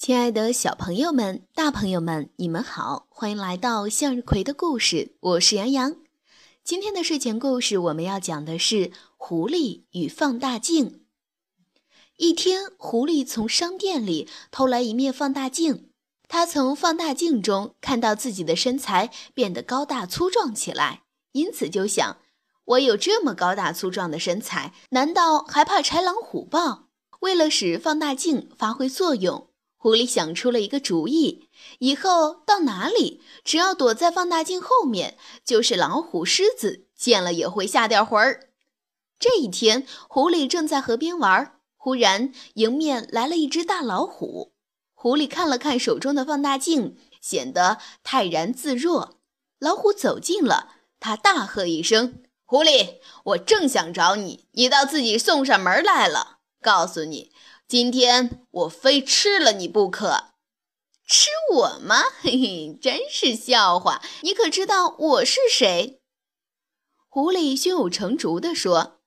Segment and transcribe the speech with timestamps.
[0.00, 5.12] 亲爱的小朋友们、大朋友们，你们好，欢迎来到向日葵的故事。
[5.20, 5.96] 我是杨洋。
[6.64, 11.04] 今天的睡前故事，我们要讲的是狐狸与放大镜。
[12.16, 15.90] 一天，狐狸从商店里偷来一面放大镜，
[16.28, 22.16] 他从放大镜中看到自己的身材变得高大粗壮起来，因此就想：
[22.64, 26.88] 我有这么高大粗壮的身材，难道还怕豺狼虎豹？
[27.20, 29.49] 为了使放大镜发挥作用。
[29.82, 31.48] 狐狸想出了一个主意，
[31.78, 38.50] 以后到哪里，只要躲在放大镜后面，就是老虎、狮子见了也会吓掉魂儿。
[39.18, 44.52] 这一天，狐狸正在河边玩，忽然迎面来了一只大老虎。
[44.92, 49.16] 狐狸看了看手中的放大镜，显得泰然自若。
[49.58, 56.40] 老虎走近了，他大喝一声：“狐狸，我正想找你，你倒自己送上门来了。
[56.60, 57.32] 告诉你。”
[57.70, 60.32] 今天我非吃了你不可，
[61.06, 62.02] 吃我吗？
[62.20, 64.02] 嘿嘿，真是笑话！
[64.22, 66.00] 你可知道我是谁？
[67.08, 68.98] 狐狸胸有成竹地说：“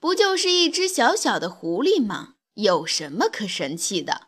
[0.00, 2.30] 不就是一只小小的狐狸吗？
[2.54, 4.22] 有什么可神气的？”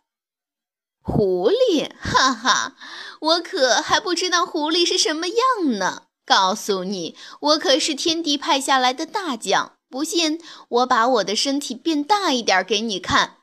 [1.02, 2.76] 狐狸， 哈哈，
[3.20, 6.04] 我可还不知道狐狸是什么样呢。
[6.24, 9.76] 告诉你，我可是天帝派下来的大将。
[9.88, 13.38] 不信，我把我的身体变大一点给你看。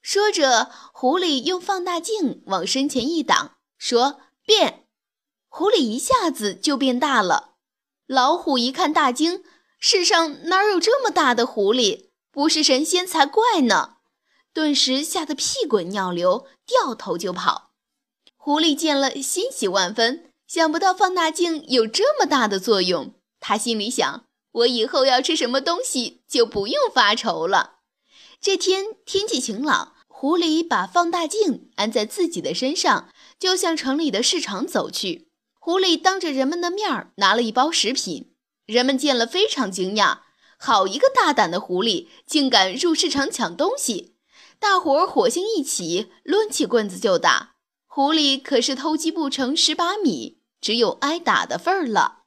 [0.00, 4.86] 说着，狐狸用放大镜往身前一挡，说：“变！”
[5.48, 7.56] 狐狸一下子就变大了。
[8.06, 9.44] 老虎一看大惊
[9.78, 12.08] ：“世上哪有这么大的狐狸？
[12.30, 13.96] 不是神仙才怪呢！”
[14.54, 17.72] 顿时吓得屁滚尿流，掉头就跑。
[18.36, 23.14] 狐狸见了，欣喜万分，想不到放大镜有这么大的作用。
[23.40, 27.77] 他心里想：“我以后要吃什么东西，就不用发愁了。”
[28.40, 35.28] 这天天气晴朗，狐狸把放大镜安在自己的身上，就向城里的市场走去。
[35.58, 38.32] 狐狸当着人们的面拿了一包食品，
[38.64, 40.20] 人们见了非常惊讶，
[40.56, 44.14] 好一个大胆的狐狸，竟敢入市场抢东西！
[44.60, 47.56] 大伙儿火星一起，抡起棍子就打。
[47.86, 52.17] 狐狸可是偷鸡不成蚀把米，只有挨打的份儿了。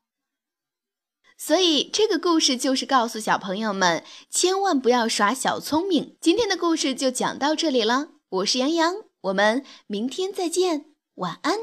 [1.43, 6.15] 所以，这个故事就是告诉小朋友们，千万不要耍小聪明。
[6.21, 10.85] 今天的故事就讲到这里了，我是杨洋，我们明天再见，
[11.15, 11.61] 晚安。